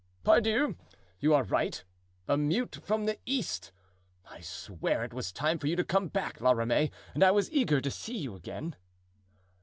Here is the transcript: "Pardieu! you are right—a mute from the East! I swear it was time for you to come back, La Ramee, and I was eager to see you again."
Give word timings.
"Pardieu! 0.23 0.75
you 1.19 1.31
are 1.35 1.43
right—a 1.43 2.35
mute 2.35 2.75
from 2.81 3.05
the 3.05 3.19
East! 3.27 3.71
I 4.27 4.39
swear 4.41 5.03
it 5.03 5.13
was 5.13 5.31
time 5.31 5.59
for 5.59 5.67
you 5.67 5.75
to 5.75 5.83
come 5.83 6.07
back, 6.07 6.41
La 6.41 6.53
Ramee, 6.53 6.89
and 7.13 7.23
I 7.23 7.29
was 7.29 7.51
eager 7.51 7.79
to 7.81 7.91
see 7.91 8.17
you 8.17 8.33
again." 8.33 8.75